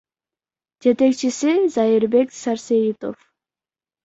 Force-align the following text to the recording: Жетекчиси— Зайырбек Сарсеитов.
Жетекчиси— 0.81 1.51
Зайырбек 1.73 2.27
Сарсеитов. 2.41 3.15